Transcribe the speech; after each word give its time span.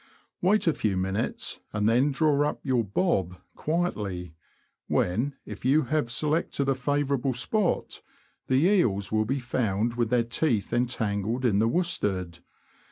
Wait 0.41 0.65
a 0.65 0.73
few 0.73 0.97
minutes, 0.97 1.59
and 1.73 1.87
then 1.87 2.11
draw 2.11 2.41
up 2.49 2.59
your 2.63 2.83
^^bob" 2.83 3.37
quietly, 3.55 4.33
when, 4.87 5.35
if 5.45 5.63
you 5.63 5.83
have 5.83 6.09
selected 6.09 6.67
a 6.67 6.73
favourable 6.73 7.35
spot, 7.35 8.01
the 8.47 8.65
eels 8.65 9.11
will 9.11 9.25
be 9.25 9.39
found 9.39 9.93
with 9.97 10.09
their 10.09 10.23
teeth 10.23 10.73
entangled 10.73 11.45
in 11.45 11.59
the 11.59 11.67
worsted. 11.67 12.39